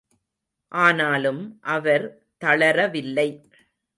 [0.71, 1.41] ஆனாலும்
[1.67, 2.05] அவர்
[2.41, 3.29] தளரவில்லை.